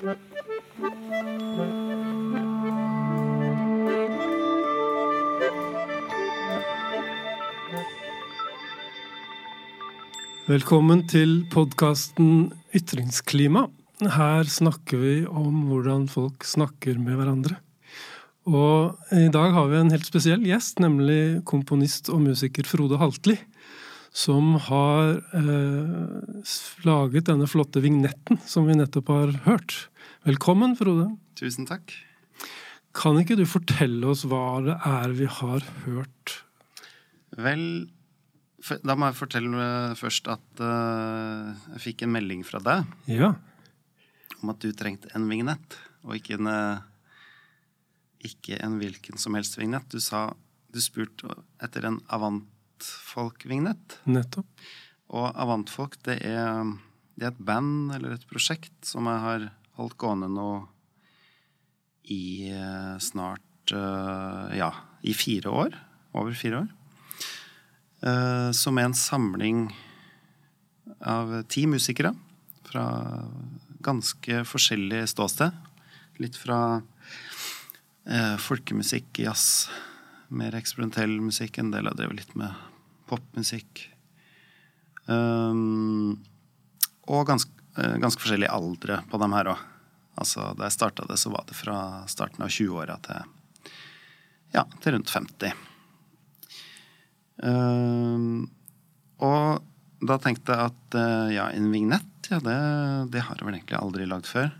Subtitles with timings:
[0.00, 0.16] Velkommen
[11.04, 13.68] til podkasten Ytringsklima.
[14.00, 17.60] Her snakker vi om hvordan folk snakker med hverandre.
[18.48, 23.36] Og i dag har vi en helt spesiell gjest, nemlig komponist og musiker Frode Haltli.
[24.16, 26.40] Som har eh,
[26.88, 29.89] laget denne flotte vignetten som vi nettopp har hørt.
[30.26, 31.08] Velkommen, Frode.
[31.38, 31.94] Tusen takk.
[32.96, 36.34] Kan ikke du fortelle oss hva det er vi har hørt?
[37.38, 37.64] Vel,
[38.82, 43.30] da må jeg fortelle først at uh, jeg fikk en melding fra deg ja.
[44.40, 46.82] om at du trengte en vignett, og ikke en, uh,
[48.26, 49.86] ikke en hvilken som helst vignett.
[49.94, 50.28] Du sa
[50.70, 51.30] du spurte
[51.62, 54.00] etter en Avantfolk-vignett.
[54.10, 54.50] Nettopp.
[55.10, 56.74] Og Avantfolk, det er,
[57.18, 59.48] det er et band eller et prosjekt som jeg har
[59.80, 60.50] holdt gående nå
[62.10, 64.72] i uh, snart Ja,
[65.06, 65.76] i fire år.
[66.10, 66.70] Over fire år.
[68.00, 69.66] Eh, som er en samling
[71.04, 72.14] av ti musikere
[72.64, 72.84] fra
[73.84, 75.52] ganske forskjellig ståsted.
[76.20, 76.80] Litt fra
[78.08, 79.68] eh, folkemusikk, jazz,
[80.28, 81.60] mer eksperimentell musikk.
[81.60, 82.56] En del har drevet litt med
[83.10, 83.88] popmusikk.
[85.10, 86.20] Um,
[87.10, 89.69] og ganske, ganske forskjellige aldre på dem her òg.
[90.20, 91.78] Altså, da jeg starta det, så var det fra
[92.10, 93.74] starten av 20-åra til,
[94.54, 95.66] ja, til rundt 50.
[97.40, 98.44] Uh,
[99.24, 102.56] og da tenkte jeg at uh, ja, en vignett, ja, det,
[103.14, 104.52] det, har jeg vel egentlig aldri lagd før.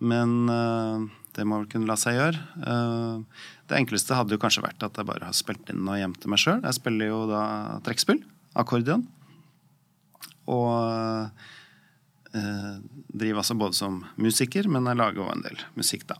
[0.00, 2.40] Men uh, det må vel kunne la seg gjøre.
[2.66, 6.16] Eh, det enkleste hadde jo kanskje vært at jeg bare har spilt inn noe hjem
[6.18, 6.58] til meg sjøl.
[6.64, 7.42] Jeg spiller jo da
[7.86, 8.20] trekkspill,
[8.58, 9.04] akkordion.
[10.50, 11.30] Og
[12.30, 16.18] driver altså både som musiker, men jeg lager òg en del musikk, da.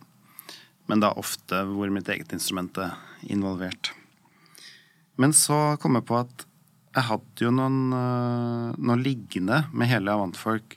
[0.90, 2.96] Men da ofte hvor mitt eget instrument er
[3.30, 3.92] involvert.
[5.20, 6.46] Men så kom jeg på at
[6.96, 10.74] jeg hadde jo noen, noen noe liggende med hele Avantfolk.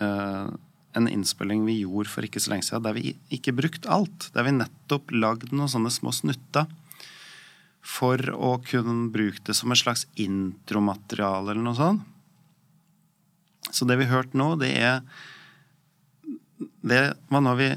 [0.00, 0.52] Uh,
[0.98, 4.28] en innspilling vi gjorde for ikke så lenge siden, der vi ikke brukte alt.
[4.34, 6.68] Der vi nettopp lagde noen sånne små snutter
[7.80, 12.04] for å kunne bruke det som et slags intromateriale eller noe sånt.
[13.74, 15.02] Så det vi hørte nå, det er
[16.80, 17.68] det vi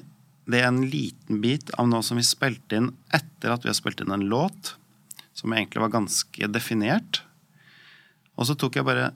[0.44, 3.78] Det er en liten bit av noe som vi spilte inn etter at vi har
[3.78, 4.74] spilt inn en låt
[5.34, 7.22] som egentlig var ganske definert.
[8.36, 9.14] Og så tok jeg bare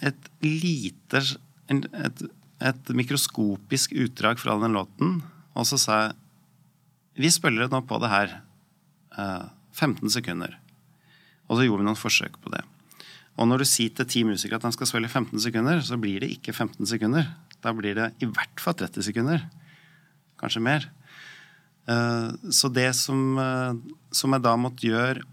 [0.00, 1.24] et lite
[1.70, 2.22] et,
[2.62, 5.18] et mikroskopisk utdrag fra den låten,
[5.54, 6.16] og så sa jeg
[7.20, 8.36] Vi spiller nå på det her.
[9.18, 10.54] Eh, 15 sekunder.
[11.48, 12.62] Og så gjorde vi noen forsøk på det.
[13.40, 16.20] Og når du sier til ti musikere at de skal spille 15 sekunder, så blir
[16.20, 17.30] det ikke 15 sekunder.
[17.64, 19.46] Da blir det i hvert fall 30 sekunder.
[20.40, 20.84] Kanskje mer.
[21.88, 23.72] Eh, så det som, eh,
[24.12, 25.24] som, jeg da måtte gjøre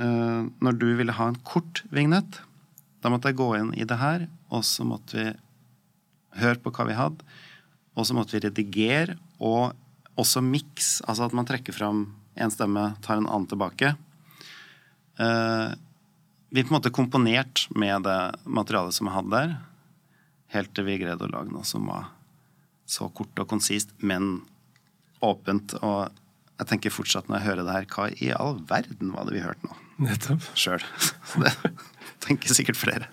[0.00, 2.40] eh, når du ville ha en kort vignett,
[3.04, 5.28] da måtte jeg gå inn i det her, og så måtte vi
[6.40, 7.36] høre på hva vi hadde.
[7.98, 9.76] Og så måtte vi redigere og
[10.18, 12.06] også miks, altså at man trekker fram
[12.38, 13.92] én stemme, tar en annen tilbake.
[16.48, 19.56] Vi på en måte komponert med det materialet som jeg hadde der,
[20.54, 22.08] helt til vi greide å lage noe som var
[22.88, 24.40] så kort og konsist, men
[25.24, 25.74] åpent.
[25.84, 26.08] Og
[26.58, 29.44] jeg tenker fortsatt når jeg hører det her, hva i all verden var det vi
[29.44, 29.76] hørte nå?
[30.08, 30.46] Nettopp.
[30.58, 30.84] Sjøl.
[31.42, 31.52] Det
[32.24, 33.08] tenker sikkert flere.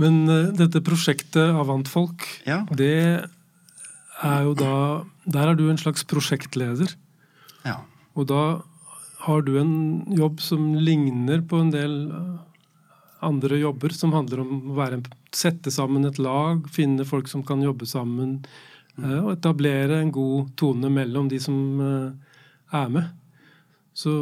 [0.00, 2.62] Men uh, dette prosjektet Avantfolk, ja.
[2.70, 2.94] det
[4.22, 4.74] er jo da
[5.26, 6.94] Der er du en slags prosjektleder.
[7.66, 7.80] Ja.
[8.14, 8.42] Og da
[9.26, 9.74] har du en
[10.16, 12.36] jobb som ligner på en del eh,
[13.22, 15.02] andre jobber, som handler om å være,
[15.32, 18.40] sette sammen et lag, finne folk som kan jobbe sammen
[19.00, 22.38] Eh, og etablere en god tone mellom de som eh,
[22.76, 23.08] er med.
[23.96, 24.12] Så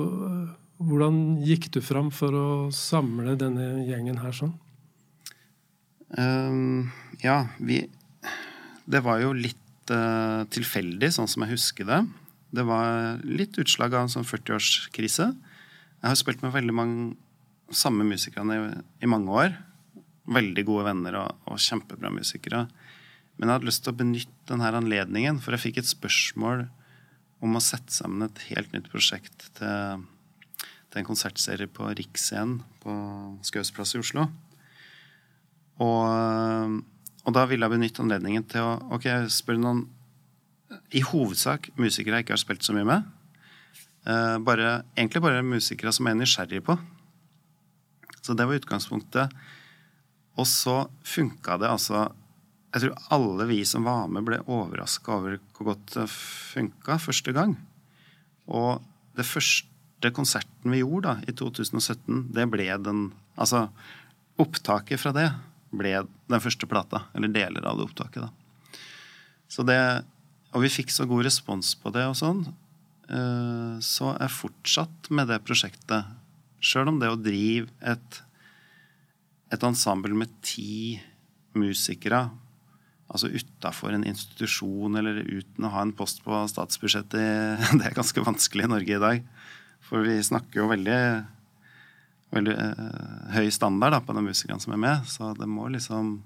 [0.81, 4.55] hvordan gikk du fram for å samle denne gjengen her sånn?
[6.11, 6.91] Um,
[7.22, 7.84] ja, vi
[8.91, 12.00] Det var jo litt uh, tilfeldig, sånn som jeg husker det.
[12.50, 15.31] Det var litt utslag av en sånn 40-årskrise.
[16.00, 17.11] Jeg har spilt med veldig mange
[17.70, 18.70] samme musikerne i,
[19.05, 19.55] i mange år.
[20.31, 22.64] Veldig gode venner og, og kjempebra musikere.
[23.38, 26.67] Men jeg hadde lyst til å benytte denne anledningen, for jeg fikk et spørsmål
[27.41, 30.02] om å sette sammen et helt nytt prosjekt til,
[30.61, 32.97] til en konsertserie på Riksscenen på
[33.47, 34.26] Skaus plass i Oslo.
[35.81, 36.76] Og,
[37.25, 39.87] og, da ville jeg benytte anledningen til å ok, spørre noen
[40.94, 43.08] I hovedsak musikere jeg ikke har spilt så mye med.
[44.06, 46.78] Uh, bare, egentlig bare musikere som jeg er nysgjerrig på.
[48.20, 49.34] Så det var utgangspunktet.
[50.38, 52.08] Og så funka det altså
[52.70, 57.34] jeg tror alle vi som var med, ble overraska over hvor godt det funka første
[57.34, 57.56] gang.
[58.46, 58.78] Og
[59.19, 63.70] det første konserten vi gjorde da, i 2017, det ble den Altså,
[64.43, 65.31] opptaket fra det
[65.73, 65.94] ble
[66.28, 67.06] den første plata.
[67.16, 68.81] Eller deler av det opptaket, da.
[69.49, 69.78] Så det
[70.55, 72.43] Og vi fikk så god respons på det og sånn.
[73.11, 76.11] Eh, så jeg fortsatt med det prosjektet.
[76.61, 78.20] Sjøl om det å drive et,
[79.55, 81.00] et ensemble med ti
[81.56, 82.29] musikere
[83.11, 88.25] altså utafor en institusjon eller uten å ha en post på statsbudsjettet, det er ganske
[88.25, 89.25] vanskelig i Norge i dag.
[89.87, 91.00] For vi snakker jo veldig,
[92.37, 95.08] veldig uh, høy standard da, på de musikerne som er med.
[95.11, 96.20] Så det må liksom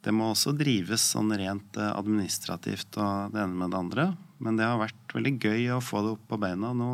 [0.00, 4.06] Det må også drives sånn rent uh, administrativt og det ene med det andre.
[4.40, 6.72] Men det har vært veldig gøy å få det opp på beina.
[6.76, 6.92] Nå,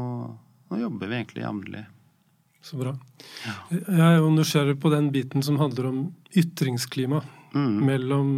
[0.71, 1.85] nå jobber vi egentlig jevnlig.
[2.67, 2.97] Så bra.
[3.45, 3.55] Ja.
[3.71, 6.01] Jeg er jo nysgjerrig på den biten som handler om
[6.35, 7.21] ytringsklima
[7.55, 7.77] mm.
[7.87, 8.31] mellom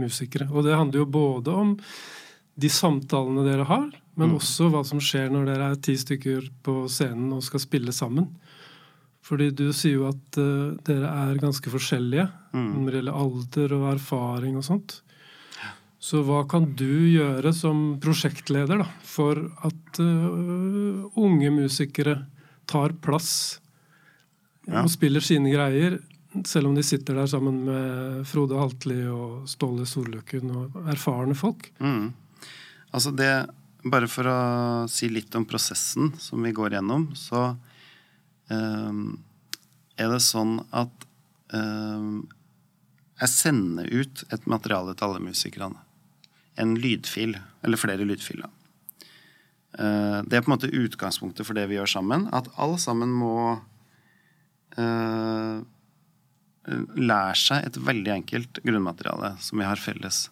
[0.00, 0.48] musikere.
[0.48, 1.74] Og det handler jo både om
[2.56, 4.36] de samtalene dere har, men mm.
[4.38, 8.30] også hva som skjer når dere er ti stykker på scenen og skal spille sammen.
[9.26, 12.70] Fordi du sier jo at uh, dere er ganske forskjellige mm.
[12.76, 15.00] når det gjelder alder og erfaring og sånt.
[16.06, 22.20] Så hva kan du gjøre som prosjektleder da, for at uh, unge musikere
[22.70, 23.30] tar plass
[24.68, 24.84] ja.
[24.84, 25.98] og spiller sine greier,
[26.46, 31.70] selv om de sitter der sammen med Frode Haltli og Ståle Soløkken og erfarne folk.
[31.80, 32.12] Mm.
[32.92, 33.30] Altså det,
[33.86, 34.38] Bare for å
[34.90, 37.52] si litt om prosessen som vi går gjennom, så
[38.52, 41.06] er det sånn at
[41.54, 42.26] um,
[43.20, 45.80] jeg sender ut et materiale til alle musikerne.
[46.60, 48.50] En lydfil, eller flere lydfiler.
[49.76, 52.28] Uh, det er på en måte utgangspunktet for det vi gjør sammen.
[52.36, 53.36] At alle sammen må
[54.76, 55.64] uh,
[56.66, 60.26] lære seg et veldig enkelt grunnmateriale som vi har felles.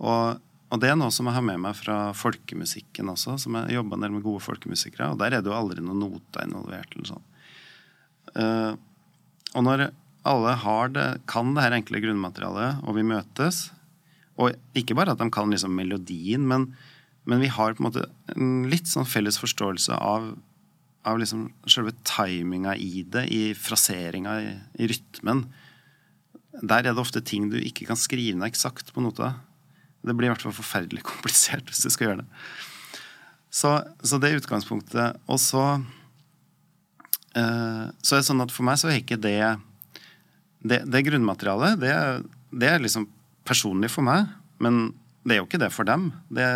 [0.00, 0.40] Og,
[0.70, 3.96] og, det er noe som jeg har med meg fra folkemusikken også, som jeg jobba
[3.96, 6.94] en del med gode folkemusikere, og der er det jo aldri noen noter involvert.
[6.94, 7.26] eller sånn.
[8.30, 8.72] Uh,
[9.58, 9.88] og når
[10.30, 13.70] alle har det, kan det her enkle grunnmaterialet, og vi møtes
[14.40, 16.70] Og ikke bare at de kan liksom melodien, men,
[17.28, 20.30] men vi har på en måte en litt sånn felles forståelse av
[21.08, 25.46] av liksom selve timinga i det, i fraseringa, i, i, rytmen.
[26.60, 29.34] Der er det ofte ting du ikke kan skrive ned eksakt på nota.
[30.00, 32.28] Det blir i hvert fall forferdelig komplisert hvis du skal gjøre det.
[33.50, 33.72] Så,
[34.06, 35.18] så det er utgangspunktet.
[35.26, 35.64] Og så
[37.36, 39.40] uh, Så er det sånn at for meg så er ikke det
[40.60, 41.92] Det, det grunnmaterialet, det,
[42.52, 43.08] det, er liksom
[43.48, 44.28] personlig for meg.
[44.60, 44.90] Men
[45.24, 46.10] det er jo ikke det for dem.
[46.28, 46.46] Det,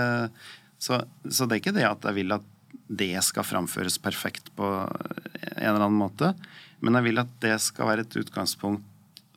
[0.77, 2.45] så, så det er ikke det at jeg vil at
[2.85, 6.35] det skal framføres perfekt på en eller annen måte.
[6.85, 8.85] Men jeg vil at det skal være et utgangspunkt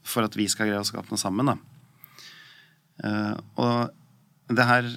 [0.07, 1.51] for at vi skal greie å skape noe sammen.
[1.51, 1.56] Da.
[3.03, 4.88] Uh, og det her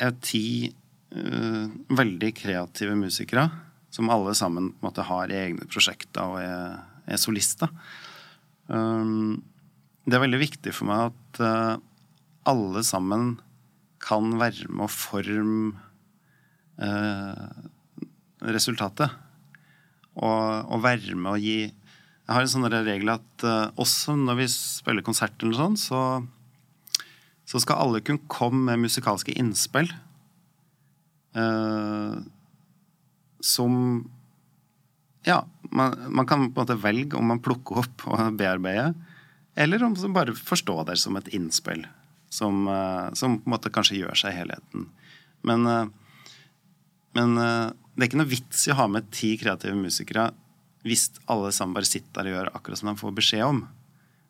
[0.00, 3.48] er ti uh, veldig kreative musikere
[3.90, 6.78] som alle sammen måte, har egne prosjekter og er,
[7.10, 7.72] er solister.
[8.70, 9.42] Um,
[10.06, 11.80] det er veldig viktig for meg at uh,
[12.50, 13.34] alle sammen
[14.00, 15.74] kan være med å forme
[18.40, 19.12] resultatet.
[20.16, 24.38] Og, og være med å gi Jeg har en sånn regel at uh, også når
[24.40, 26.00] vi spiller konsert, eller sånn, så,
[27.50, 29.90] så skal alle kunne komme med musikalske innspill.
[31.34, 32.18] eh,
[33.40, 34.10] som
[35.24, 38.94] Ja, man, man, kan på en måte velge om man plukker opp og bearbeider,
[39.54, 41.86] eller om man bare forstår det som et innspill.
[42.30, 44.86] Som, eh, som, på en måte kanskje gjør seg i helheten.
[45.42, 45.66] Men,
[47.16, 50.30] men det er ikke noe vits i å ha med ti kreative musikere
[50.84, 53.62] hvis alle sammen bare sitter der og gjør akkurat som de får beskjed om.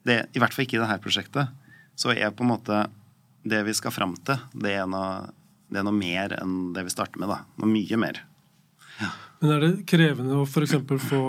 [0.06, 1.50] Det, I hvert fall ikke i dette prosjektet.
[1.98, 2.78] Så er på en måte
[3.42, 5.30] det vi skal fram til, det er, noe,
[5.70, 7.32] det er noe mer enn det vi starter med.
[7.32, 7.40] da.
[7.62, 8.23] Noe mye mer.
[9.00, 9.12] Ja.
[9.40, 10.76] Men er det krevende å f.eks.
[11.09, 11.23] få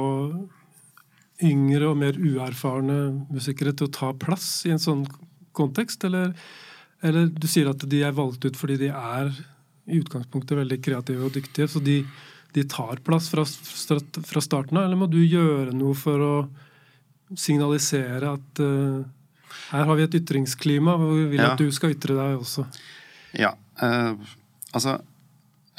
[1.42, 2.98] yngre og mer uerfarne
[3.32, 5.06] musikere til å ta plass i en sånn
[5.58, 6.36] kontekst, eller,
[7.02, 9.32] eller du sier at de er valgt ut fordi de er
[9.92, 12.02] i utgangspunktet veldig kreative og dyktige, så de,
[12.56, 14.86] de tar plass fra, fra, starten av?
[14.86, 16.36] Eller må du gjøre noe for å
[17.40, 19.02] signalisere at uh,
[19.72, 21.54] her har vi et ytringsklima, og vi vil ja.
[21.54, 22.66] at du skal ytre deg også?
[23.38, 23.54] Ja.
[23.82, 24.14] Eh,
[24.72, 24.98] altså,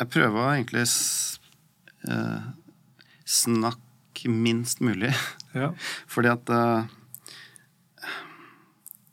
[0.00, 0.86] jeg prøver egentlig
[2.08, 2.50] eh,
[3.28, 5.12] snakke minst mulig.
[5.54, 5.72] Ja.
[6.12, 6.92] Fordi at eh,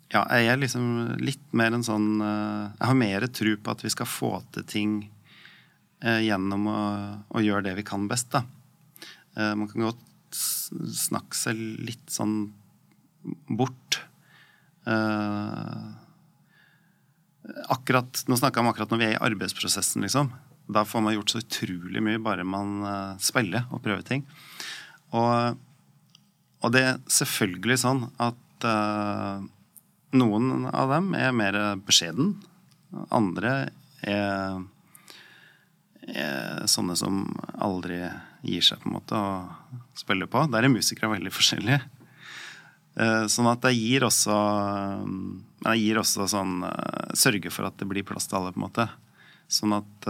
[0.10, 0.86] ja, jeg er liksom
[1.22, 4.66] litt mer en sånn eh, Jeg har mer tro på at vi skal få til
[4.70, 4.94] ting
[6.02, 6.80] eh, gjennom å,
[7.30, 8.42] å, gjøre det vi kan best, da.
[9.38, 12.52] Eh, man kan godt snakke seg litt sånn
[13.50, 14.02] bort.
[17.70, 20.32] Akkurat, Nå snakka vi om akkurat når vi er i arbeidsprosessen, liksom.
[20.70, 24.26] Da får man gjort så utrolig mye bare man uh, spiller og prøver ting.
[25.18, 25.58] Og,
[26.62, 29.42] og, det er selvfølgelig sånn at uh,
[30.14, 32.36] noen av dem er mer beskjeden.
[33.14, 33.54] Andre
[34.06, 34.62] er,
[36.06, 37.26] er, sånne som
[37.58, 38.04] aldri
[38.46, 39.34] gir seg på en måte å
[39.98, 40.46] spille på.
[40.54, 41.82] Der er musikere veldig forskjellige.
[43.00, 44.36] Uh, sånn at jeg gir også
[45.64, 46.66] Jeg gir også sånn
[47.16, 48.88] Sørger for at det blir plass til alle, på en måte.
[49.50, 50.08] Sånn at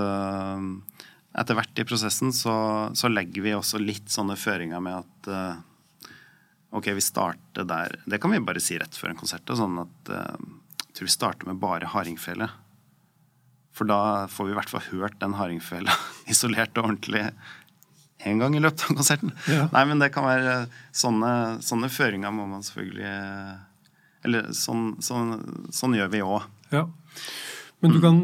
[1.40, 2.54] etter hvert i prosessen så,
[2.98, 5.30] så, legger vi også litt sånne føringer med at
[6.76, 9.48] ok, vi starter der Det kan vi bare si rett før en konsert.
[9.48, 12.50] Sånn at jeg tror vi starter med bare hardingfele.
[13.80, 15.96] For da får vi i hvert fall hørt den hardingfela
[16.34, 17.24] isolert og ordentlig
[18.28, 19.32] én gang i løpet av konserten.
[19.48, 19.70] Ja.
[19.74, 20.60] Nei, men det kan være
[20.96, 21.32] sånne,
[21.64, 23.14] sånne føringer må man selvfølgelig
[24.28, 25.38] Eller sånn, sånn,
[25.72, 26.48] sånn gjør vi òg.
[26.76, 26.86] Ja.
[27.80, 28.22] Men du kan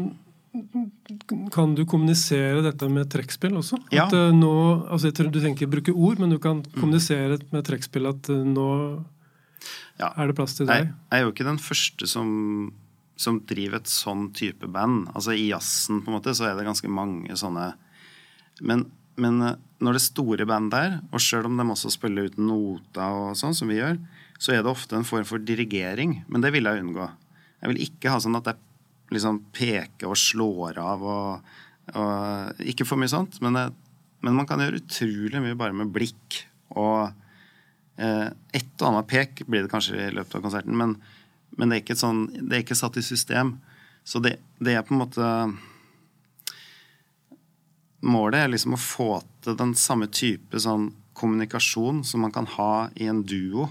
[1.52, 3.78] kan du kommunisere dette med trekkspill også?
[3.94, 4.06] Ja.
[4.06, 4.52] At uh, nå,
[4.92, 6.78] altså Du tenker bruke ord, men du kan mm.
[6.78, 8.68] kommunisere med trekkspill at uh, nå
[10.00, 10.12] ja.
[10.12, 10.86] er det plass til deg?
[10.86, 12.28] Jeg, jeg er jo ikke den første som,
[13.20, 15.10] som, driver et sånn type band.
[15.14, 17.72] Altså I jazzen på en måte så er det ganske mange sånne
[18.64, 18.86] Men,
[19.20, 23.04] men uh, når det store bandet er, og sjøl om de også spiller uten noter,
[23.04, 23.98] og sånn som vi gjør,
[24.40, 26.20] så er det ofte en form for dirigering.
[26.32, 27.08] Men det vil jeg unngå.
[27.62, 28.60] Jeg vil ikke ha sånn at jeg
[29.16, 31.52] liksom peker og slår av og,
[31.94, 33.58] og Ikke for mye sånt, men,
[34.20, 36.40] men, man kan gjøre utrolig mye bare med blikk.
[36.76, 37.06] Og
[38.02, 40.96] eh, et og annet pek blir det kanskje i løpet av konserten, men,
[41.56, 43.56] men det, er sånn, det, er ikke satt i system.
[44.06, 45.30] Så det, det, er på en måte
[48.06, 49.10] Målet er liksom å få
[49.44, 53.68] til den samme type sånn kommunikasjon som man kan ha i en duo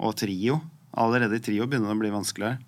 [0.00, 0.60] og trio.
[0.90, 2.60] Allerede i trio begynner det å bli vanskeligere.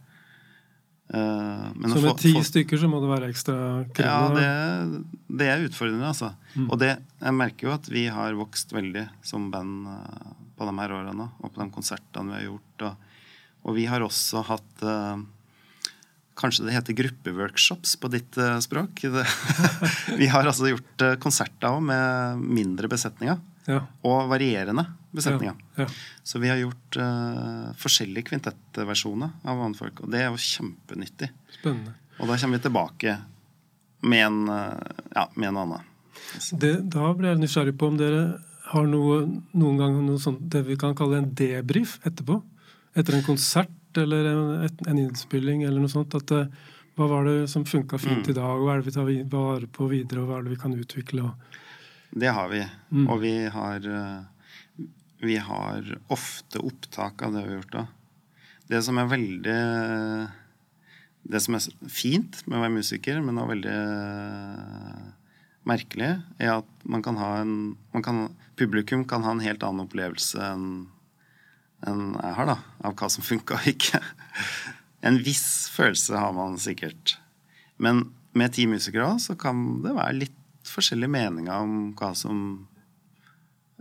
[1.13, 3.55] Uh, så med ti stykker så må det være ekstra
[3.93, 4.45] krevende?
[4.45, 6.31] Ja, det, det, er utfordrende, altså.
[6.55, 6.71] Mm.
[6.71, 10.75] Og det, jeg merker jo at vi har vokst veldig som band uh, på de
[10.79, 11.29] her årene.
[11.43, 12.87] Og på de konsertene vi har gjort.
[12.89, 13.21] Og,
[13.67, 15.21] og vi har også hatt uh,
[16.43, 19.05] Kanskje det heter gruppeworkshops på ditt språk.
[19.15, 19.25] Det,
[20.21, 23.39] vi har altså gjort konserter òg med mindre besetninger.
[23.69, 23.79] Ja.
[24.09, 24.85] Og varierende
[25.15, 25.55] besetninger.
[25.77, 25.85] Ja.
[25.85, 25.89] Ja.
[26.27, 31.31] Så vi har gjort uh, forskjellige kvintettversjoner av vannfolk, og det er jo kjempenyttig.
[31.61, 31.95] Spennende.
[32.19, 33.17] Og da kommer vi tilbake
[34.03, 34.41] med en,
[35.15, 35.91] ja, med en annen.
[36.51, 38.25] Det, da blir jeg nysgjerrig på om dere
[38.73, 39.23] har noe,
[39.59, 42.39] noen gang noe sånt det vi kan kalle en debrief etterpå?
[42.97, 46.15] Etter en konsert eller en, en innspilling eller noe sånt.
[46.19, 48.31] at uh, hva var det som funka fint mm.
[48.33, 50.55] i dag, og hva er det vi tar vare på videre, og hva er det
[50.55, 51.31] vi kan utvikle?
[52.13, 52.61] Det har vi.
[52.93, 53.07] Mm.
[53.09, 53.89] Og vi har
[55.23, 57.87] vi har ofte opptak av det vi har gjort da.
[58.67, 59.59] Det som er veldig
[61.23, 63.75] Det som er fint med å være musiker, men også veldig
[65.71, 66.09] merkelig,
[66.43, 68.25] er at man kan ha en kan,
[68.59, 70.65] Publikum kan ha en helt annen opplevelse enn
[71.89, 74.03] enn jeg har, da, av hva som funka og ikke.
[75.03, 77.17] En viss følelse har man sikkert.
[77.83, 78.07] Men
[78.39, 82.39] med ti musikere så kan det være litt forskjellige meninger om hva som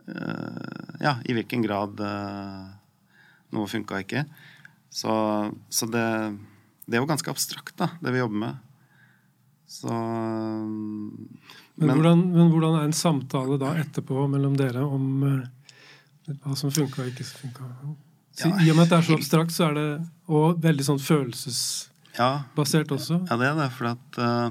[0.08, 2.66] Eh, ja, i hvilken grad eh,
[3.56, 4.26] noe funka ikke.
[4.92, 5.14] Så,
[5.70, 6.08] så det,
[6.86, 8.68] det, er jo ganske abstrakt, da, det vi jobber med.
[9.72, 11.40] Så men,
[11.76, 15.46] men, hvordan, men, hvordan, er en samtale da etterpå mellom dere om uh,
[16.44, 17.64] hva som funka og ikke funka?
[18.40, 19.88] Ja, I og med at det er så abstrakt, så er det
[20.32, 23.16] og veldig sånn følelsesbasert også.
[23.28, 23.70] Ja, det er det.
[23.76, 24.50] For at uh,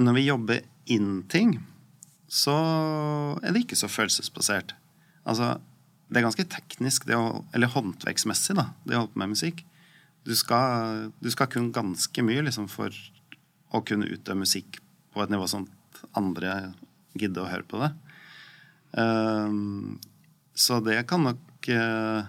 [0.00, 0.58] når vi jobber
[0.92, 1.50] inn ting,
[2.32, 2.56] så
[3.42, 4.72] er det ikke så følelsesbasert.
[5.28, 5.46] Altså,
[6.08, 9.58] det er ganske teknisk, å, eller håndverksmessig, da, det å holde på med musikk.
[10.26, 12.94] Du skal, du skal kunne ganske mye liksom, for
[13.72, 14.80] å kunne utøve musikk
[15.12, 16.50] på et nivå sånn at andre
[17.18, 17.90] gidder å høre på det.
[18.92, 20.00] Um,
[20.54, 22.28] så det kan nok uh,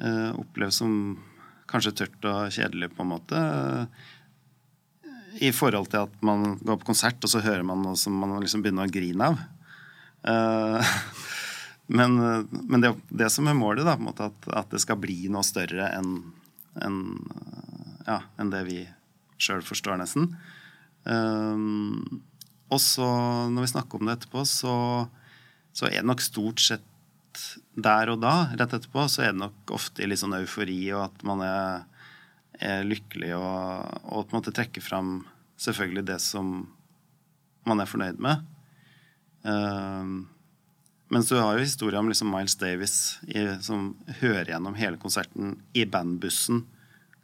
[0.00, 0.94] uh, oppleves som
[1.70, 3.42] kanskje tørt og kjedelig, på en måte.
[5.40, 8.36] I forhold til at man går på konsert, og så hører man noe som man
[8.42, 9.40] liksom begynner å grine av.
[10.22, 10.94] Uh,
[11.98, 12.18] men,
[12.52, 15.88] men det, det, som er målet, da, måte at, at det skal bli noe større
[15.96, 16.16] enn
[16.80, 16.98] en,
[18.06, 18.82] ja, en det vi
[19.42, 20.30] sjøl forstår, nesten.
[21.04, 22.22] Um,
[22.72, 23.06] og så,
[23.52, 24.74] når vi snakker om det etterpå, så,
[25.74, 26.86] så, er det nok stort sett
[27.74, 31.06] der og da, rett etterpå, så er det nok ofte i litt sånn eufori, og
[31.06, 31.88] at man er
[32.62, 35.22] er lykkelig og, og på en måte trekker fram
[35.60, 36.52] selvfølgelig det som
[37.68, 38.42] man er fornøyd med.
[39.46, 40.22] Uh,
[41.12, 42.96] mens du har jo historia om liksom Miles Davis
[43.26, 46.64] i, som hører gjennom hele konserten i bandbussen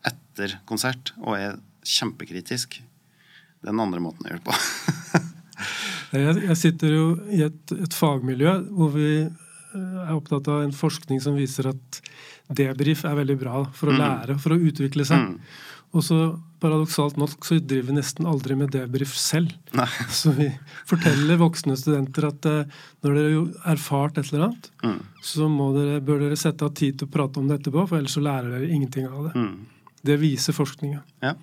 [0.07, 2.81] etter konsert og er kjempekritisk.
[3.65, 5.25] Den andre måten å gjøre det på.
[6.19, 9.11] jeg, jeg, sitter jo i et, et, fagmiljø hvor vi
[9.77, 12.03] er opptatt av en forskning som viser at
[12.49, 13.99] debrief er veldig bra for å mm.
[14.01, 15.27] lære, for å utvikle seg.
[15.27, 15.67] Mm.
[15.97, 16.19] Og så
[16.61, 19.55] paradoksalt nok så driver vi nesten aldri med debrief selv.
[19.79, 19.89] Nei.
[20.21, 20.49] Så vi
[20.89, 24.99] forteller voksne studenter at uh, når dere har erfart et eller annet, mm.
[25.25, 28.17] så dere, bør dere sette av tid til å prate om det etterpå, for ellers
[28.19, 29.33] så lærer dere ingenting av det.
[29.39, 29.95] Mm.
[30.09, 31.01] Det viser forskninga.
[31.25, 31.37] Ja.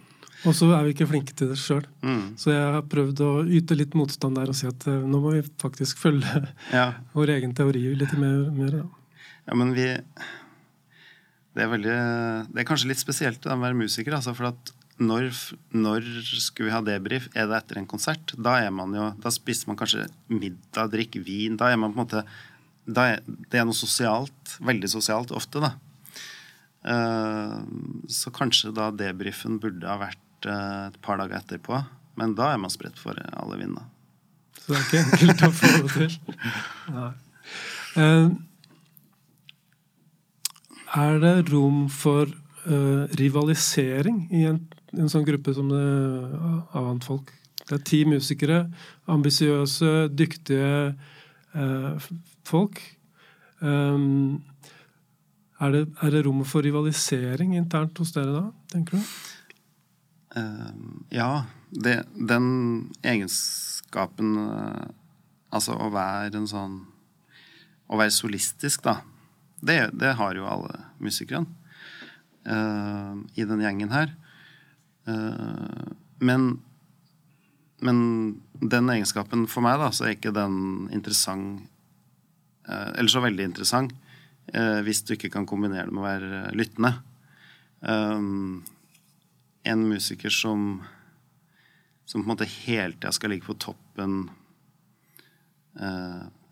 [0.46, 1.84] Og så er vi ikke flinke til det sjøl.
[2.06, 2.36] Mm.
[2.40, 5.34] Så jeg har prøvd å yte litt motstand der og si at uh, nå må
[5.34, 6.92] vi faktisk følge ja.
[7.18, 8.50] vår egen teori litt mer.
[8.54, 8.82] mer.
[9.46, 9.90] Ja, men vi
[11.56, 12.00] det er, veldig,
[12.52, 14.18] det er kanskje litt spesielt å være musiker.
[14.18, 15.30] Altså, for at når,
[15.72, 16.04] når,
[16.36, 17.30] skulle vi ha debrief?
[17.32, 18.34] Er det etter en konsert?
[18.36, 21.56] Da er man jo, da spiser man kanskje middag, drikker vin.
[21.60, 22.26] Da er man på en måte
[22.92, 24.58] er, Det er noe sosialt.
[24.68, 25.74] Veldig sosialt ofte, da.
[26.86, 27.64] Uh,
[28.12, 31.82] så kanskje da debrifen burde ha vært uh, et par dager etterpå.
[32.20, 33.86] Men da er man spredt for alle vinder.
[34.62, 36.18] Så det er ikke enkelt å få det til.
[36.96, 37.14] Nei.
[37.96, 38.30] Uh,
[40.96, 42.30] er det rom for
[42.66, 44.62] uh, rivalisering i en,
[44.96, 45.84] en, sånn gruppe som det
[46.76, 47.34] Avant-folk?
[47.66, 48.60] Det er ti musikere,
[49.10, 50.94] ambisiøse, dyktige
[51.56, 52.10] eh,
[52.46, 52.82] folk.
[53.58, 54.44] Um,
[55.60, 59.16] er, det, er, det, rom for rivalisering internt hos dere da, tenker du?
[60.36, 60.72] Uh,
[61.14, 61.46] ja.
[61.76, 62.46] Det, den
[63.04, 64.38] egenskapen
[65.56, 66.76] Altså å være en sånn
[67.88, 69.00] Å være solistisk, da
[69.66, 71.48] det, det har jo alle musikerne
[72.50, 74.14] uh, i den gjengen her.
[75.10, 76.48] Uh, men,
[77.86, 78.00] men
[78.62, 81.66] den egenskapen for meg, da, så er ikke den interessant
[82.70, 84.02] uh, Eller så veldig interessant
[84.46, 86.92] hvis du ikke kan kombinere det med å være lyttende.
[89.66, 90.84] En musiker som
[92.06, 94.28] som på en måte hele tida skal ligge på toppen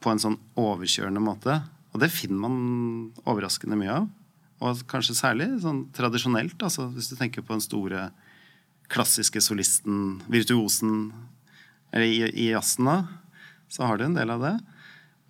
[0.04, 1.60] på en sånn overkjørende måte,
[1.94, 2.56] og det finner man
[3.30, 4.08] overraskende mye av.
[4.64, 8.08] Og kanskje særlig sånn tradisjonelt, altså hvis du tenker på den store
[8.92, 11.12] klassiske solisten, virtuosen
[11.94, 12.98] eller i, i jazzen, da,
[13.72, 14.54] så har du en del av det.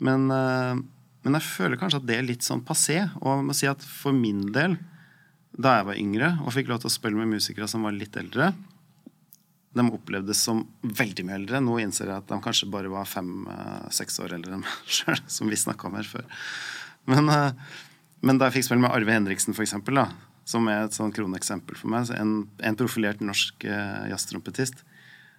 [0.04, 0.80] Men, uh,
[1.24, 3.02] men, jeg føler kanskje at det er litt sånn passé.
[3.22, 4.78] Og jeg må si at for min del,
[5.54, 8.16] da jeg var yngre og fikk lov til å spille med musikere som var litt
[8.18, 8.52] eldre,
[9.74, 11.62] de opplevdes som veldig mye eldre.
[11.64, 15.50] Nå innser jeg at de kanskje bare var fem-seks år eldre enn meg sjøl, som
[15.50, 16.28] vi snakka om her før.
[17.10, 17.80] Men, eh,
[18.24, 20.08] men, da jeg fikk spille med Arve Henriksen, for eksempel, da,
[20.48, 24.82] som er et sånn kroneksempel for meg, en, en profilert norsk uh, jazztrompetist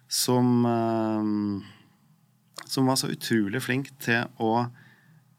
[0.09, 4.67] som, uh, som var så utrolig flink til å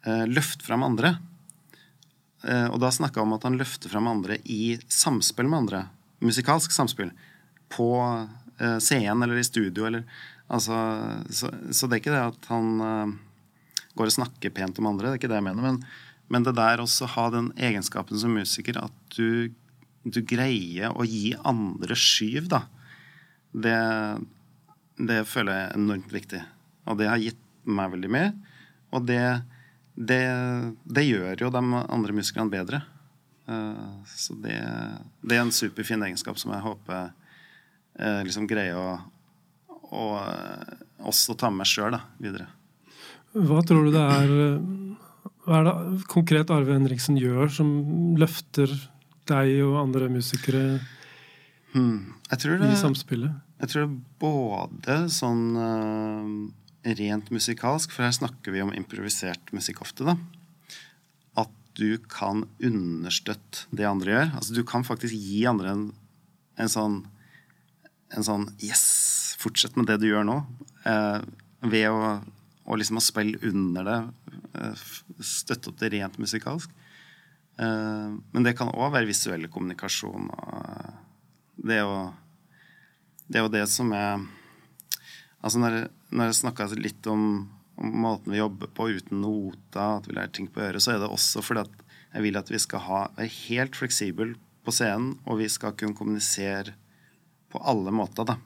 [0.07, 1.17] løfte fram andre.
[2.47, 5.85] Uh, og da snakka jeg om at han løfter fram andre i samspill med andre.
[6.23, 7.11] Musikalsk samspill.
[7.73, 9.89] På uh, scenen eller i studio.
[9.89, 10.07] Eller,
[10.47, 10.79] altså,
[11.31, 13.15] så, så, det er ikke det at han uh,
[13.99, 15.09] går og snakker pent om andre.
[15.09, 15.67] Det er ikke det jeg mener.
[15.67, 15.81] Men,
[16.33, 19.51] men det der også ha den egenskapen som musiker at du,
[20.05, 22.65] du greier å gi andre skyv, da.
[23.57, 23.77] Det,
[25.01, 26.43] det føler jeg enormt viktig.
[26.87, 28.33] Og det har gitt meg veldig mye.
[28.95, 29.23] Og det,
[29.97, 30.25] det,
[30.85, 32.83] det gjør jo de andre musikerne bedre.
[33.49, 34.57] Uh, så det,
[35.23, 37.13] det, er en superfin egenskap som jeg håper
[37.99, 38.97] eh, liksom greier å,
[39.95, 40.73] å eh,
[41.07, 42.49] også ta med meg sjøl videre.
[43.37, 44.31] Hva tror du det er
[45.47, 47.71] Hva er det konkret Arve Henriksen gjør som
[48.19, 48.73] løfter
[49.29, 50.81] deg og andre musikere
[51.75, 52.17] hmm.
[52.31, 53.35] det, i samspillet?
[53.63, 55.45] Jeg tror det er både sånn
[56.87, 60.17] rent musikalsk, for her snakker vi om improvisert musikk ofte, da.
[61.43, 64.33] At du kan understøtte det andre gjør.
[64.39, 65.87] Altså Du kan faktisk gi andre en,
[66.63, 67.03] en sånn
[68.15, 70.39] en sånn Yes, fortsett med det du gjør nå.
[70.87, 71.21] Eh,
[71.67, 72.17] ved å,
[72.67, 73.99] å, liksom å spille under det.
[74.61, 74.85] Eh,
[75.25, 76.73] støtte opp det rent musikalsk.
[77.59, 80.31] Eh, men det kan òg være visuell kommunikasjon.
[80.31, 81.97] Og det, jo
[83.27, 84.23] det er jo det som er
[85.47, 87.23] Altså når, når jeg snakka litt om,
[87.79, 91.03] om, måten vi jobber på uten nota, at vi lærer ting på øret, så er
[91.03, 91.85] det også fordi at
[92.17, 94.35] jeg vil at vi skal ha, være helt fleksible
[94.67, 96.75] på scenen, og vi skal kunne kommunisere
[97.53, 98.27] på alle måter.
[98.27, 98.39] da.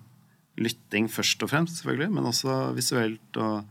[0.60, 3.40] Lytting først og fremst, selvfølgelig, men også visuelt.
[3.40, 3.64] og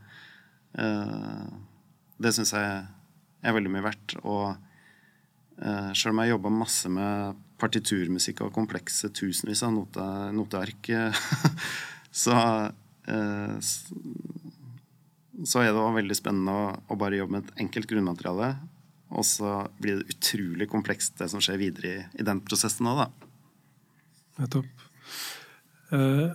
[0.80, 1.46] uh,
[2.18, 2.82] Det syns jeg
[3.44, 4.18] er veldig mye verdt.
[4.24, 10.90] Og uh, selv om jeg jobba masse med partiturmusikk og komplekse tusenvis av note, noteark,
[12.24, 12.40] så
[15.44, 18.52] så er det også veldig spennende å, å, bare jobbe med et enkelt grunnmateriale.
[19.10, 23.02] Og så blir det utrolig komplekst, det som skjer videre i, i den prosessen òg,
[23.02, 23.08] da.
[24.44, 24.86] Nettopp.
[25.96, 26.28] Eh,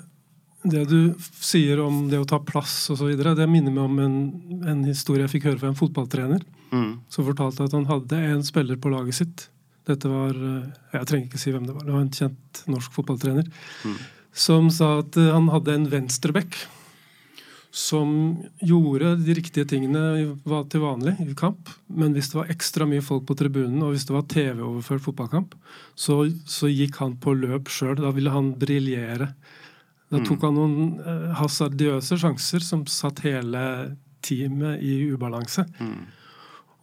[0.65, 4.17] det du sier om det å ta plass osv., det minner meg om en,
[4.65, 6.45] en, historie jeg fikk høre fra en fotballtrener.
[6.73, 7.05] Mm.
[7.13, 9.49] Som fortalte at han hadde en spiller på laget sitt.
[9.85, 11.85] Dette var eh, Jeg trenger ikke si hvem det var.
[11.87, 13.51] Det var en kjent norsk fotballtrener.
[13.85, 13.99] Mm.
[14.35, 16.59] Som sa at eh, han hadde en venstreback
[17.75, 20.03] som gjorde de riktige tingene
[20.71, 21.73] til vanlig i kamp.
[21.91, 25.57] Men hvis det var ekstra mye folk på tribunen, og hvis det var TV-overført fotballkamp,
[25.99, 27.97] så, så, gikk han på løp sjøl.
[27.99, 29.33] Da ville han briljere.
[30.07, 30.45] Da tok mm.
[30.47, 33.65] han noen eh, hasardiøse sjanser som satt hele
[34.23, 35.67] teamet i ubalanse.
[35.83, 36.05] Mm.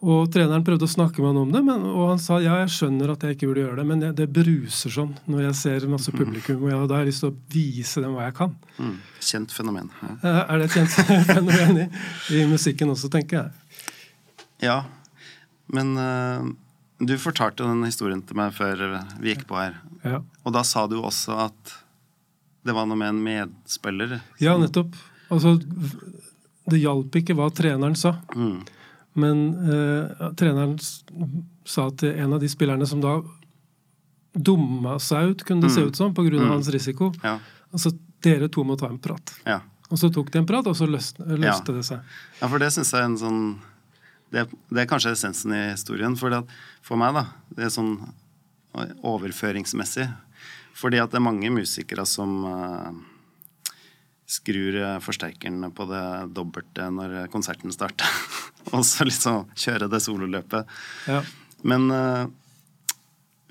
[0.02, 2.72] Og treneren prøvde å snakke med han om det, men, og han sa ja, jeg
[2.74, 5.86] skjønner at jeg ikke burde gjøre det, men det, det bruser sånn når jeg ser
[5.92, 6.18] masse mm.
[6.18, 8.56] publikum, og jeg, da har jeg lyst til å vise dem hva jeg kan.
[8.80, 8.96] Mm.
[9.28, 9.92] Kjent fenomen.
[10.02, 10.34] Ja.
[10.42, 10.98] Er det et kjent
[11.30, 11.86] fenomen i,
[12.34, 13.86] i, musikken også, tenker jeg.
[14.66, 14.80] Ja,
[15.70, 16.50] men uh,
[16.98, 18.84] du fortalte den historien til meg før
[19.22, 19.78] vi gikk på her.
[20.02, 20.24] Ja.
[20.42, 21.78] Og da sa du også at
[22.66, 24.18] det var noe med en medspiller.
[24.42, 24.98] Ja, nettopp.
[25.34, 25.60] Altså,
[26.70, 28.18] det hjalp ikke hva treneren sa.
[28.34, 28.62] Mm.
[29.14, 30.78] Men eh, treneren
[31.68, 33.18] sa til en av de spillerne som da
[34.32, 35.76] dumma seg ut, kunne det mm.
[35.76, 36.32] se ut som, pga.
[36.32, 36.48] Mm.
[36.54, 37.36] hans risiko ja.
[37.72, 37.92] Altså,
[38.24, 39.34] dere to må ta en prat.
[39.48, 39.60] Ja.
[39.92, 41.76] Og så tok de en prat, og så løste, løste ja.
[41.76, 42.16] det seg.
[42.40, 43.42] Ja, for det syns jeg er en sånn
[44.32, 46.16] det, det, er kanskje essensen i historien.
[46.20, 47.26] For, det, for meg, da,
[47.58, 47.98] det er sånn
[49.04, 50.08] overføringsmessig.
[50.80, 52.92] Fordi at det er mange musikere som uh,
[54.32, 56.04] skrur eh, forsterkeren på det
[56.36, 58.08] dobbelte når konserten starter.
[58.76, 60.70] og så liksom kjøre det sololøpet.
[61.12, 61.22] Ja.
[61.68, 62.26] Men, eh,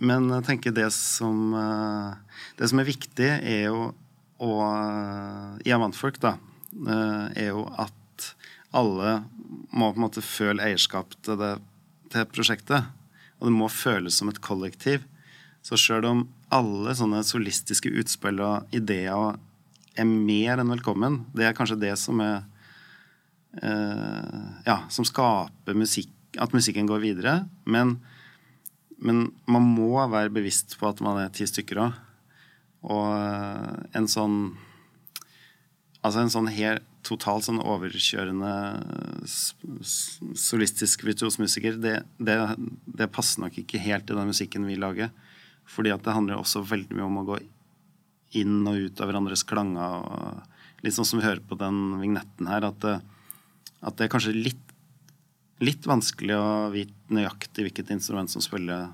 [0.01, 3.91] men jeg tenker det som eh, Det som er viktig, er jo
[4.41, 4.53] å
[5.61, 6.39] I Amantfolk, da,
[7.37, 8.29] er jo at
[8.73, 9.19] alle
[9.69, 11.51] må på en måte føle eierskap til, det,
[12.09, 12.89] til prosjektet.
[13.37, 15.05] Og det må føles som et kollektiv.
[15.61, 19.37] Så sjøl om alle sånne solistiske utspill og ideer
[19.99, 21.25] er mer enn velkommen.
[21.35, 22.43] Det er kanskje det som er
[23.63, 27.35] eh, Ja, som skaper musikk, at musikken går videre.
[27.65, 27.99] Men,
[28.99, 31.99] men, man må være bevisst på at man er ti stykker òg.
[32.91, 34.43] Og eh, en sånn
[36.01, 38.51] Altså en sånn helt totalt sånn overkjørende
[39.29, 42.37] solistisk virtuosmusiker, det, det,
[42.89, 45.13] det passer nok ikke helt i den musikken vi lager.
[45.69, 47.39] Fordi at det handler også veldig mye om å gå
[48.39, 50.05] inn og ut av hverandres klanger.
[50.07, 52.87] Og litt sånn som vi hører på den vignetten her, at,
[53.81, 54.75] at det er kanskje litt,
[55.61, 58.91] litt vanskelig å vite nøyaktig hvilket instrument som spiller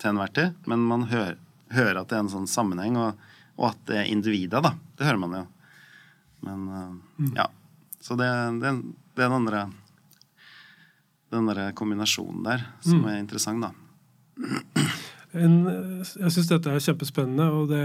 [0.00, 1.36] til enhver tid, men man hører,
[1.74, 3.20] hører, at det er en sånn sammenheng, og,
[3.60, 4.72] og at det er individet, da.
[4.96, 5.44] Det hører man jo.
[6.46, 7.34] Men mm.
[7.36, 7.50] ja.
[8.00, 8.30] Så det,
[8.62, 8.72] det,
[9.12, 9.66] det er den andre
[11.30, 13.08] den der kombinasjonen der som mm.
[13.12, 13.70] er interessant, da.
[15.38, 15.52] En,
[16.02, 17.84] jeg syns dette er kjempespennende, og det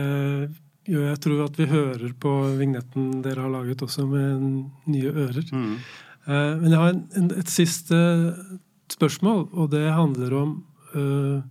[0.85, 4.43] jo, jeg tror at vi hører på vignetten dere har laget også, med
[4.91, 5.47] nye ører.
[5.51, 5.71] Mm.
[6.25, 7.97] Uh, men jeg har en, en, et siste
[8.93, 10.53] spørsmål, og det handler om
[10.93, 11.41] uh,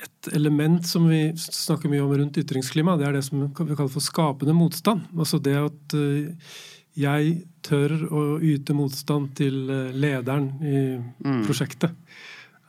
[0.00, 2.98] et element som vi snakker mye om rundt ytringsklima.
[2.98, 5.06] Det er det som vi kaller for skapende motstand.
[5.14, 6.52] Altså det at uh,
[6.98, 9.62] jeg tør å yte motstand til
[9.94, 11.44] lederen i mm.
[11.46, 11.94] prosjektet.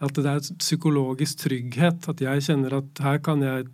[0.01, 2.05] At det er psykologisk trygghet.
[2.09, 3.65] At jeg kjenner at her kan jeg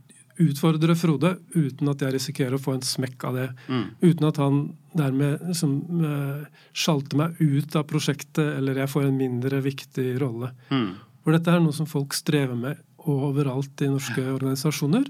[0.44, 3.48] utfordre Frode uten at jeg risikerer å få en smekk av det.
[3.68, 3.86] Mm.
[4.04, 4.60] Uten at han
[4.98, 5.74] dermed liksom,
[6.04, 10.52] uh, sjalter meg ut av prosjektet, eller jeg får en mindre viktig rolle.
[10.70, 10.92] Mm.
[11.24, 15.10] For dette er noe som folk strever med overalt i norske organisasjoner.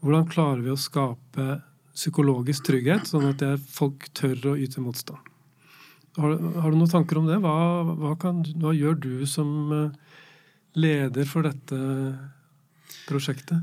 [0.00, 1.60] Hvordan klarer vi å skape
[1.96, 5.26] psykologisk trygghet, sånn at jeg, folk tør å yte motstand?
[6.18, 7.38] Har, har, du noen tanker om det?
[7.42, 7.54] Hva,
[7.86, 10.16] hva, kan, hva gjør du som uh,
[10.78, 11.78] leder for dette
[13.06, 13.62] prosjektet?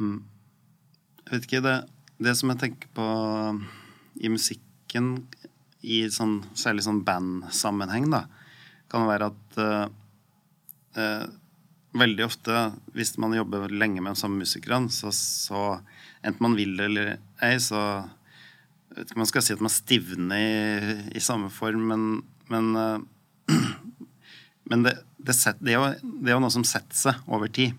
[0.00, 0.22] Mm.
[1.24, 1.76] Jeg vet ikke, det,
[2.22, 3.06] det, som jeg tenker på
[4.20, 5.14] i musikken,
[5.84, 8.24] i sånn, særlig sånn bandsammenheng, da,
[8.92, 9.86] kan være at uh,
[10.96, 11.24] uh,
[11.94, 15.64] veldig ofte, hvis man jobber lenge med de samme musikerne, så, så
[16.24, 17.10] enten man vil det eller
[17.44, 17.80] ei, så
[18.94, 22.06] vet ikke man skal si at man stivner i, i samme form, men,
[22.52, 23.50] men, uh,
[24.70, 27.50] men det, det, set, det, er jo, det er jo noe som setter seg over
[27.52, 27.74] tid.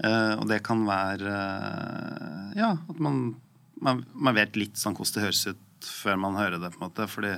[0.00, 3.34] Uh, og det kan være uh, Ja, at man,
[3.76, 6.86] man, man, vet litt sånn hvordan det høres ut før man hører det, på en
[6.86, 7.06] måte.
[7.10, 7.34] Fordi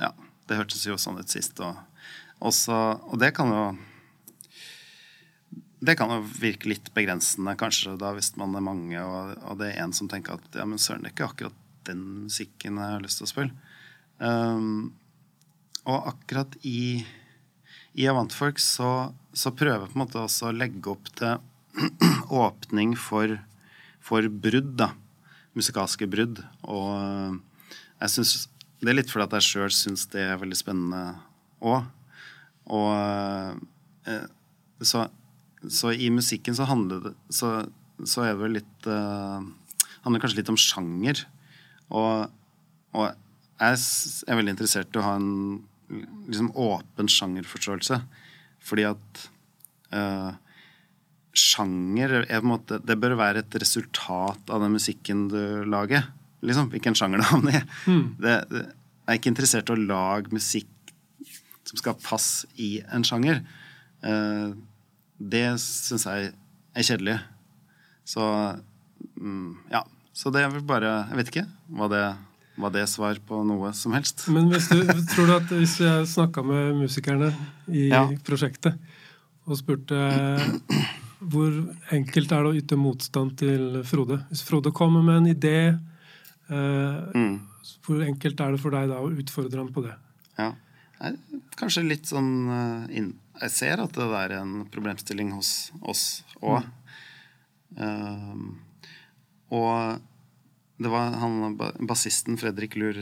[0.00, 0.10] ja,
[0.48, 1.60] det hørtes jo sånn ut sist.
[1.64, 1.76] Og,
[2.38, 2.78] også,
[3.10, 3.62] og det kan jo
[5.78, 9.72] det kan jo virke litt begrensende kanskje da hvis man er mange, og, og det
[9.72, 12.96] er en som tenker at ja, men søren, det er ikke akkurat den musikken jeg
[12.96, 13.74] har lyst til å spille.
[14.18, 14.90] Um,
[15.88, 17.04] og akkurat i,
[17.94, 21.38] i Avantfolk så så prøver jeg på en måte også å legge opp til
[22.44, 23.36] åpning for,
[24.02, 24.92] for brudd, da.
[25.58, 26.40] Musikalske brudd.
[26.66, 27.36] Og eh,
[28.04, 28.48] jeg syns
[28.78, 31.18] Det er litt fordi at jeg sjøl syns det er veldig spennende
[31.66, 31.86] òg.
[32.78, 32.90] Og
[34.10, 34.26] eh,
[34.82, 35.06] så,
[35.66, 37.52] så, i musikken så handler det så,
[38.06, 39.42] så er det vel litt uh,
[40.04, 41.24] handler kanskje litt om sjanger.
[41.90, 42.30] Og,
[42.94, 43.08] og
[43.58, 43.80] jeg
[44.30, 45.32] er veldig interessert i å ha en
[45.88, 48.00] liksom åpen sjangerforståelse.
[48.68, 49.24] Fordi at
[49.94, 50.32] uh,
[51.38, 56.10] sjanger er måte, Det bør være et resultat av den musikken du lager.
[56.42, 57.62] Liksom, Hvilken sjanger du havner i.
[57.86, 58.04] Mm.
[58.18, 58.64] Det, det,
[59.08, 60.68] jeg er ikke interessert i å lage musikk
[61.68, 63.42] som skal passe i en sjanger.
[64.04, 64.56] Uh,
[65.18, 66.32] det syns jeg
[66.76, 67.18] er kjedelig.
[68.08, 68.24] Så
[69.18, 69.84] mm, ja.
[70.18, 71.44] Så det er vel bare Jeg vet ikke
[71.78, 72.04] hva det,
[72.58, 74.26] hva det svar på noe som helst.
[74.34, 77.30] Men hvis du, tror du at hvis jeg snakka med musikerne
[77.70, 78.04] i ja.
[78.26, 78.78] prosjektet
[79.48, 79.98] og spurte
[81.18, 81.54] hvor
[81.94, 84.20] enkelt er det å yte motstand til Frode?
[84.30, 85.58] Hvis Frode kommer med en idé,
[86.50, 87.38] eh, mm.
[87.86, 89.94] hvor enkelt er det for deg da å utfordre ham på det?
[90.38, 90.52] Ja,
[91.58, 92.50] Kanskje litt sånn
[92.90, 93.12] inn.
[93.38, 96.04] Jeg ser at det er en problemstilling hos oss
[96.42, 96.66] òg.
[96.66, 96.74] Mm.
[97.78, 98.78] Uh,
[99.54, 100.07] og
[100.78, 103.00] det var han, bassisten Fredrik Lur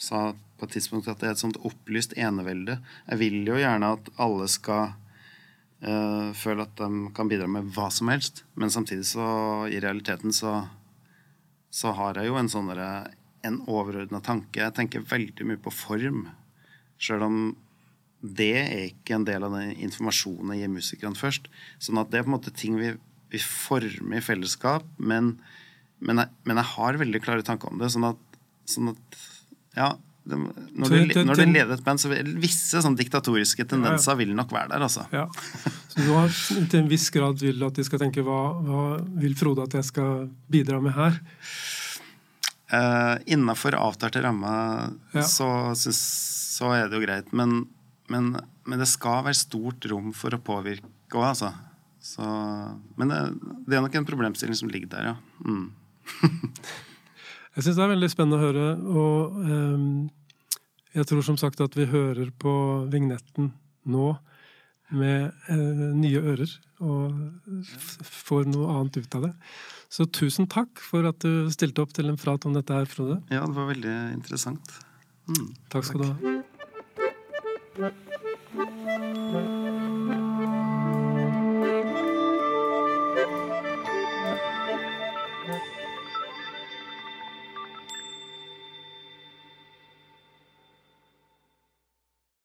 [0.00, 2.78] sa på et tidspunkt at det er et sånt opplyst enevelde.
[3.10, 4.94] Jeg vil jo gjerne at alle skal
[5.84, 9.28] uh, føle at de kan bidra med hva som helst, men samtidig så
[9.70, 10.64] i realiteten så,
[11.70, 12.72] så har jeg jo en sånn
[13.46, 14.62] en overordna tanke.
[14.64, 16.26] Jeg tenker veldig mye på form.
[16.98, 17.38] Sjøl om
[18.18, 21.46] det er ikke en del av den informasjonen jeg gir musikerne først.
[21.78, 22.96] Sånn at det er på en måte ting vi,
[23.30, 25.36] vi former i fellesskap, men
[26.04, 27.90] men jeg, men jeg, har veldig klare tanker om det.
[27.94, 29.18] Sånn at, sånn at
[29.78, 29.88] ja,
[30.28, 34.34] det, når, du, når du leder et band, så vil visse sånn diktatoriske tendenser vil
[34.36, 34.84] nok være der.
[34.84, 35.06] altså.
[35.14, 35.24] Ja.
[35.88, 36.32] Så du har
[36.68, 38.82] til en viss grad vil at de skal tenke hva, hva
[39.22, 41.16] vil Frode at jeg skal bidra med her?
[42.68, 45.24] Uh, Innafor avtalte rammer ja.
[45.24, 47.32] så, så, er det jo greit.
[47.32, 47.62] Men,
[48.12, 48.34] men,
[48.68, 51.54] men, det skal være stort rom for å påvirke òg, altså.
[52.04, 52.24] Så,
[53.00, 53.18] men det,
[53.64, 55.16] det, er nok en problemstilling som ligger der, ja.
[55.44, 55.70] Mm.
[57.54, 58.66] jeg syns det er veldig spennende å høre.
[58.92, 59.90] Og um,
[60.96, 62.54] jeg tror som sagt at vi hører på
[62.92, 63.52] vignetten
[63.88, 64.12] nå
[64.88, 67.12] med uh, nye ører og
[68.08, 69.32] får noe annet ut av det.
[69.92, 73.20] Så tusen takk for at du stilte opp til en prat om dette her, Frode.
[73.32, 74.66] Ja, det var veldig interessant.
[75.28, 76.20] Mm, takk skal takk.
[76.20, 76.28] du
[77.82, 79.67] ha.